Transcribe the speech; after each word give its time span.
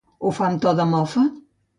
Ho 0.27 0.29
fa 0.37 0.45
amb 0.45 0.63
to 0.63 0.71
de 0.79 0.87
mofa? 0.93 1.27